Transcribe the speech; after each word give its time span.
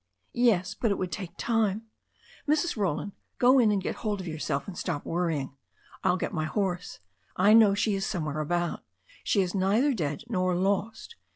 'Yes, 0.33 0.73
but 0.73 0.89
it 0.89 0.97
would 0.97 1.11
take 1.11 1.37
time. 1.37 1.83
Mrs. 2.47 2.75
Roland, 2.75 3.11
go 3.37 3.59
in 3.59 3.69
and 3.71 3.83
^et 3.83 3.93
hold 3.93 4.19
of 4.19 4.27
yourself, 4.27 4.67
and 4.67 4.75
stop 4.75 5.05
worrying. 5.05 5.55
I'll 6.03 6.17
get 6.17 6.33
my 6.33 6.45
horse. 6.45 6.97
I 7.35 7.53
know 7.53 7.75
she 7.75 7.93
is 7.93 8.03
somewhere 8.03 8.39
about. 8.39 8.81
She 9.23 9.41
is 9.43 9.53
neither 9.53 9.93
dead 9.93 10.23
nor 10.27 10.55
lost. 10.55 11.17